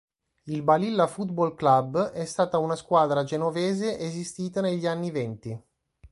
[0.45, 5.61] Il Balilla Football Club è stata una squadra genovese esistita negli anni venti.